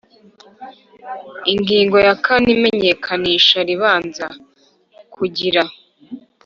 Ingingo 1.53 1.97
ya 2.07 2.15
kane 2.25 2.47
Imenyekanisha 2.57 3.57
ribanza 3.69 4.27
kugira 5.13 5.63